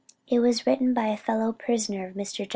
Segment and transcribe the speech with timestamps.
[0.27, 2.37] It was written by a fellow prisoner of Mr.
[2.37, 2.49] J.